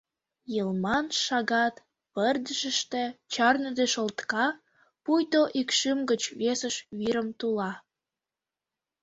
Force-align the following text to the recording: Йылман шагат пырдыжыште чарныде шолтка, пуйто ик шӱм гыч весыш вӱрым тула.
Йылман 0.55 1.05
шагат 1.23 1.75
пырдыжыште 2.13 3.03
чарныде 3.33 3.85
шолтка, 3.93 4.47
пуйто 5.03 5.41
ик 5.59 5.69
шӱм 5.79 5.99
гыч 6.09 6.21
весыш 6.39 6.75
вӱрым 6.97 7.29
тула. 7.39 7.71